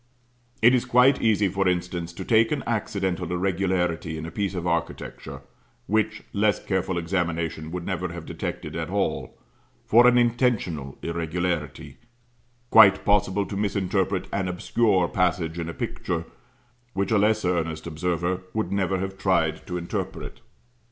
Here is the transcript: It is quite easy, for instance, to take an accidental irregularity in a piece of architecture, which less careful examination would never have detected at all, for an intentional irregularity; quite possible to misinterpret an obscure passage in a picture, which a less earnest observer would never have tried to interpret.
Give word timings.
It 0.63 0.73
is 0.73 0.83
quite 0.83 1.21
easy, 1.21 1.47
for 1.47 1.67
instance, 1.67 2.11
to 2.13 2.25
take 2.25 2.51
an 2.51 2.63
accidental 2.65 3.31
irregularity 3.31 4.17
in 4.17 4.25
a 4.25 4.31
piece 4.31 4.55
of 4.55 4.65
architecture, 4.65 5.41
which 5.85 6.23
less 6.33 6.57
careful 6.59 6.97
examination 6.97 7.69
would 7.69 7.85
never 7.85 8.07
have 8.07 8.25
detected 8.25 8.75
at 8.75 8.89
all, 8.89 9.37
for 9.85 10.07
an 10.07 10.17
intentional 10.17 10.97
irregularity; 11.03 11.97
quite 12.71 13.05
possible 13.05 13.45
to 13.45 13.55
misinterpret 13.55 14.27
an 14.33 14.47
obscure 14.47 15.07
passage 15.07 15.59
in 15.59 15.69
a 15.69 15.71
picture, 15.75 16.25
which 16.93 17.11
a 17.11 17.19
less 17.19 17.45
earnest 17.45 17.85
observer 17.85 18.41
would 18.55 18.71
never 18.71 18.97
have 18.97 19.19
tried 19.19 19.67
to 19.67 19.77
interpret. 19.77 20.41